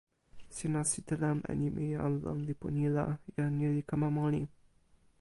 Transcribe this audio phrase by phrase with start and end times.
[0.55, 3.05] sina sitelen e nimi jan lon lipu ni la,
[3.35, 4.41] jan ni li kama moli.